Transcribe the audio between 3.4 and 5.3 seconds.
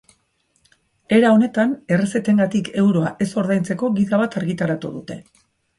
ordaintzeko gida bat argitaratu dute.